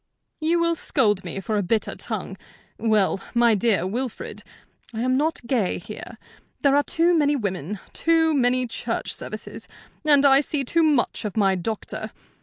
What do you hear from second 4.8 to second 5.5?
I am not